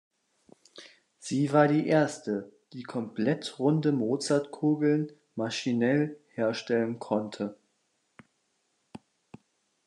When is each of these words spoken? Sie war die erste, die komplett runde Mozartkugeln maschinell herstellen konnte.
Sie 1.19 1.53
war 1.53 1.67
die 1.67 1.85
erste, 1.87 2.51
die 2.73 2.81
komplett 2.81 3.59
runde 3.59 3.91
Mozartkugeln 3.91 5.11
maschinell 5.35 6.17
herstellen 6.33 6.97
konnte. 6.97 7.55